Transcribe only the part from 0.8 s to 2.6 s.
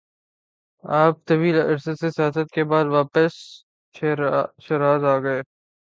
آپ طویل عرصہ سے سیاحت